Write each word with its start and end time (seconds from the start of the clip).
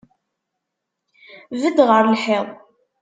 Bedd 1.61 1.77
ɣer 1.89 2.03
lḥiḍ! 2.13 2.47